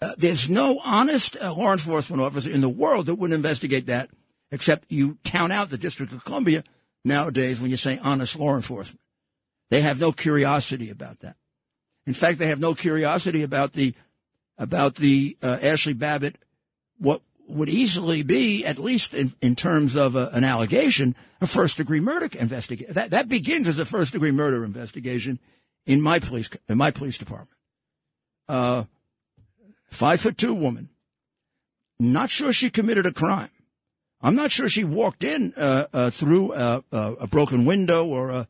[0.00, 4.10] Uh, there's no honest uh, law enforcement officer in the world that wouldn't investigate that,
[4.50, 6.64] except you count out the District of Columbia
[7.04, 9.00] nowadays when you say honest law enforcement.
[9.70, 11.36] They have no curiosity about that.
[12.06, 13.94] In fact, they have no curiosity about the
[14.58, 16.36] about the uh, Ashley Babbitt
[16.98, 21.76] what would easily be, at least in, in terms of a, an allegation, a first
[21.76, 22.94] degree murder investigation.
[22.94, 25.38] That, that begins as a first degree murder investigation
[25.84, 27.58] in my police, in my police department.
[28.48, 28.84] Uh,
[29.90, 30.88] five foot two woman.
[31.98, 33.50] Not sure she committed a crime.
[34.20, 38.48] I'm not sure she walked in uh, uh, through a, a, broken window or a.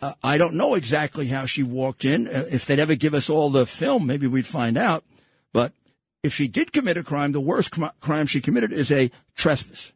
[0.00, 2.26] Uh, I don't know exactly how she walked in.
[2.26, 5.04] Uh, if they'd ever give us all the film, maybe we'd find out.
[5.52, 5.72] But
[6.22, 7.70] if she did commit a crime, the worst
[8.00, 9.92] crime she committed is a trespass.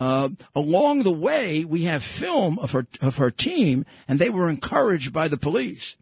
[0.00, 4.48] Uh, along the way, we have film of her of her team, and they were
[4.48, 5.96] encouraged by the police.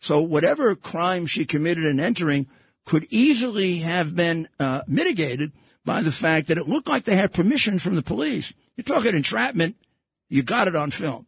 [0.00, 2.48] So whatever crime she committed in entering
[2.84, 5.52] could easily have been uh, mitigated
[5.84, 8.52] by the fact that it looked like they had permission from the police.
[8.76, 9.76] You're talking entrapment,
[10.28, 11.26] you got it on film.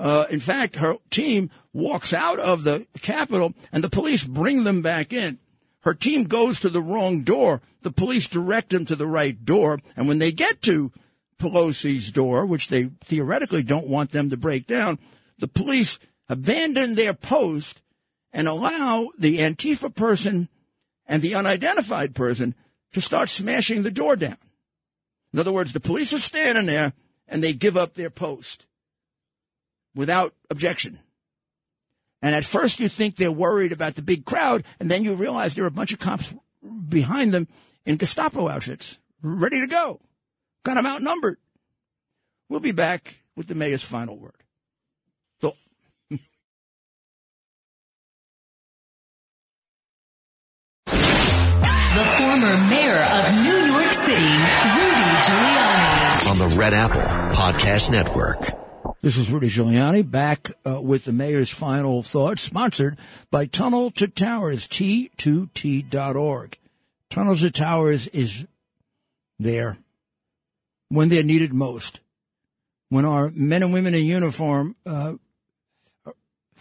[0.00, 4.80] Uh, in fact, her team walks out of the Capitol and the police bring them
[4.80, 5.38] back in.
[5.80, 7.60] Her team goes to the wrong door.
[7.82, 9.78] The police direct them to the right door.
[9.94, 10.90] And when they get to
[11.38, 14.98] Pelosi's door, which they theoretically don't want them to break down,
[15.38, 15.98] the police
[16.30, 17.82] abandon their post
[18.32, 20.48] and allow the Antifa person
[21.04, 22.54] and the unidentified person
[22.94, 24.38] to start smashing the door down.
[25.34, 26.94] In other words, the police are standing there
[27.28, 28.66] and they give up their post
[29.94, 30.98] without objection.
[32.22, 35.54] And at first you think they're worried about the big crowd, and then you realize
[35.54, 36.34] there are a bunch of cops
[36.88, 37.48] behind them
[37.86, 40.00] in Gestapo outfits, ready to go,
[40.62, 41.38] Got them outnumbered.
[42.48, 44.34] We'll be back with the mayor's final word.
[45.40, 45.54] So,
[50.86, 54.36] The former mayor of New York City,
[54.76, 56.30] Rudy Giuliani.
[56.30, 57.00] On the Red Apple
[57.36, 58.59] Podcast Network.
[59.02, 62.98] This is Rudy Giuliani back uh, with the mayor's final thoughts, sponsored
[63.30, 66.58] by Tunnel to Towers, T2T.org.
[67.08, 68.46] Tunnel to Towers is
[69.38, 69.78] there
[70.90, 72.00] when they're needed most.
[72.90, 75.14] When our men and women in uniform uh,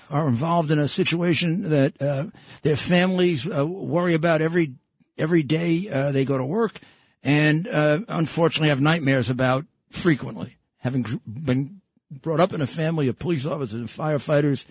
[0.10, 2.28] are involved in a situation that uh,
[2.62, 4.76] their families uh, worry about every
[5.18, 6.80] every day uh, they go to work,
[7.22, 10.56] and uh, unfortunately have nightmares about frequently.
[10.78, 11.79] Having been
[12.12, 14.66] brought up in a family of police officers and firefighters,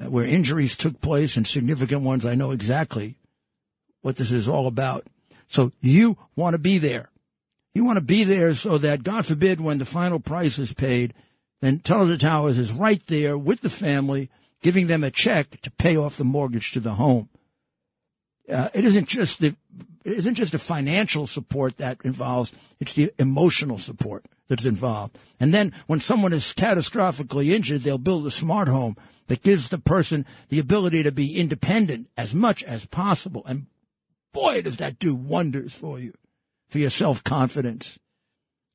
[0.00, 3.16] uh, where injuries took place and significant ones, I know exactly
[4.02, 5.06] what this is all about.
[5.48, 7.10] So you want to be there.
[7.74, 11.14] You want to be there so that, God forbid, when the final price is paid,
[11.60, 14.30] then Tunnel to Towers is right there with the family,
[14.62, 17.28] giving them a check to pay off the mortgage to the home.
[18.50, 19.54] Uh, it isn't just the
[20.04, 25.18] it isn't just the financial support that involves; it's the emotional support that's involved.
[25.38, 28.96] And then when someone is catastrophically injured, they'll build a smart home
[29.28, 33.42] that gives the person the ability to be independent as much as possible.
[33.46, 33.66] And
[34.32, 36.14] boy, does that do wonders for you,
[36.68, 37.98] for your self confidence.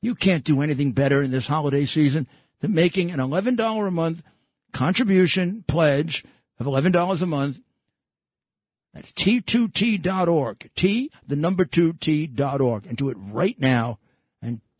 [0.01, 2.27] You can't do anything better in this holiday season
[2.59, 4.21] than making an $11 a month
[4.73, 6.23] contribution pledge
[6.59, 7.59] of $11 a month.
[8.93, 10.69] That's T2T.org.
[10.75, 12.85] T, the number two T.org.
[12.85, 13.97] And do it right now.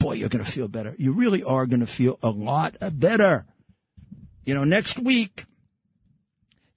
[0.04, 0.94] Boy, you're going to feel better.
[0.98, 3.46] You really are going to feel a lot better.
[4.44, 5.46] You know, next week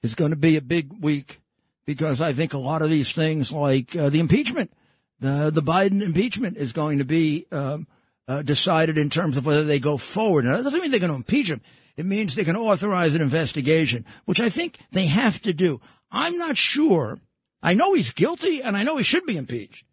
[0.04, 1.40] is going to be a big week
[1.86, 4.72] because I think a lot of these things, like uh, the impeachment,
[5.18, 7.88] the the Biden impeachment, is going to be um,
[8.28, 10.44] uh, decided in terms of whether they go forward.
[10.44, 11.62] Now, that doesn't mean they're going to impeach him.
[11.96, 15.80] It means they can authorize an investigation, which I think they have to do.
[16.12, 17.18] I'm not sure.
[17.60, 19.84] I know he's guilty, and I know he should be impeached,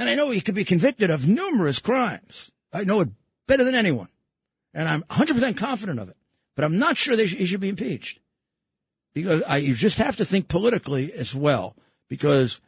[0.00, 2.50] and I know he could be convicted of numerous crimes.
[2.72, 3.10] I know it
[3.46, 4.08] better than anyone,
[4.72, 6.16] and I'm 100% confident of it.
[6.56, 8.18] But I'm not sure sh- he should be impeached
[9.12, 11.76] because I, you just have to think politically as well,
[12.08, 12.62] because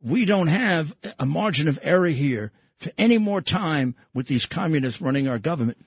[0.00, 5.02] we don't have a margin of error here for any more time with these communists
[5.02, 5.78] running our government,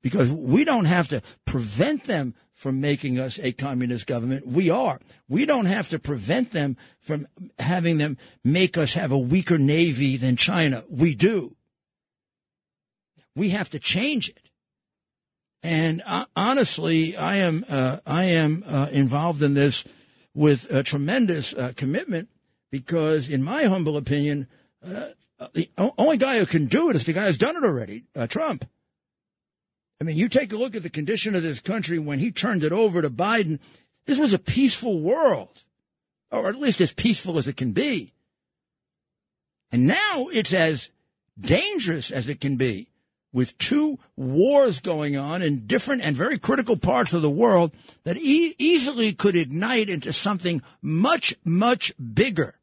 [0.00, 4.46] because we don't have to prevent them from making us a communist government.
[4.46, 4.98] We are.
[5.28, 7.26] We don't have to prevent them from
[7.58, 10.82] having them make us have a weaker navy than China.
[10.88, 11.54] We do.
[13.34, 14.48] We have to change it.
[15.62, 19.84] And uh, honestly, I am uh, I am uh, involved in this
[20.32, 22.30] with a tremendous uh, commitment
[22.70, 24.46] because, in my humble opinion,
[24.82, 25.08] uh,
[25.52, 28.26] the only guy who can do it is the guy who's done it already, uh,
[28.26, 28.64] Trump.
[30.00, 32.62] I mean, you take a look at the condition of this country when he turned
[32.62, 33.58] it over to Biden.
[34.06, 35.64] This was a peaceful world,
[36.30, 38.12] or at least as peaceful as it can be.
[39.72, 40.90] And now it's as
[41.38, 42.88] dangerous as it can be
[43.32, 47.72] with two wars going on in different and very critical parts of the world
[48.04, 52.54] that e- easily could ignite into something much, much bigger.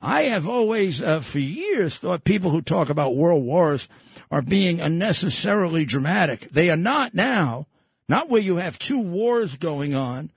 [0.00, 3.88] I have always, uh, for years, thought people who talk about world wars
[4.30, 6.40] are being unnecessarily dramatic.
[6.50, 7.66] They are not now.
[8.08, 10.30] Not where you have two wars going on,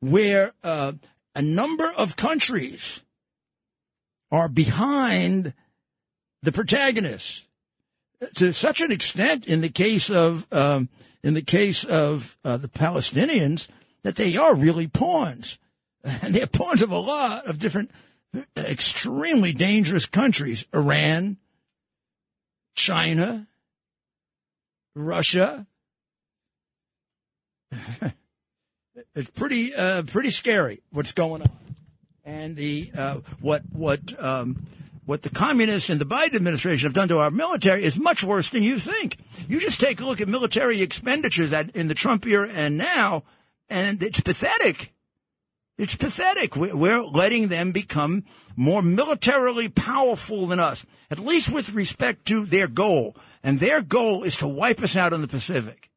[0.00, 0.92] where uh,
[1.34, 3.02] a number of countries
[4.30, 5.54] are behind
[6.42, 7.48] the protagonists
[8.34, 10.88] to such an extent in the case of um,
[11.22, 13.68] in the case of uh, the Palestinians
[14.02, 15.58] that they are really pawns,
[16.04, 17.90] and they're pawns of a lot of different
[18.56, 21.38] extremely dangerous countries: Iran,
[22.74, 23.46] China,
[24.94, 25.66] Russia.
[29.14, 31.50] it's pretty uh, pretty scary what's going on.
[32.24, 34.66] and the uh, what what um,
[35.06, 38.48] what the communists and the Biden administration have done to our military is much worse
[38.48, 39.18] than you think.
[39.48, 43.24] You just take a look at military expenditures at, in the Trump era and now,
[43.68, 44.93] and it's pathetic.
[45.76, 46.54] It's pathetic.
[46.54, 52.68] We're letting them become more militarily powerful than us, at least with respect to their
[52.68, 53.16] goal.
[53.42, 55.90] And their goal is to wipe us out in the Pacific.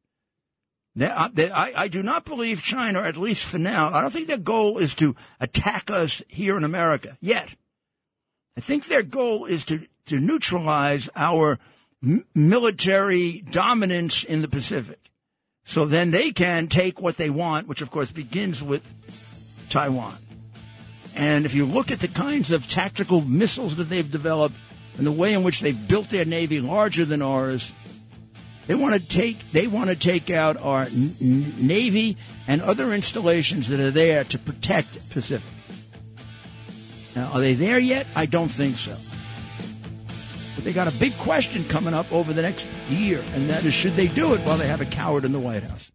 [1.00, 4.94] I, do not believe China, at least for now, I don't think their goal is
[4.96, 7.48] to attack us here in America yet.
[8.56, 11.60] I think their goal is to, to neutralize our
[12.34, 14.98] military dominance in the Pacific.
[15.64, 18.82] So then they can take what they want, which of course begins with
[19.68, 20.16] Taiwan.
[21.14, 24.54] And if you look at the kinds of tactical missiles that they've developed
[24.96, 27.72] and the way in which they've built their navy larger than ours,
[28.66, 32.16] they want to take they want to take out our n- navy
[32.46, 35.50] and other installations that are there to protect Pacific.
[37.16, 38.06] Now, are they there yet?
[38.14, 38.94] I don't think so.
[40.54, 43.74] But they got a big question coming up over the next year, and that is
[43.74, 45.90] should they do it while they have a coward in the White House?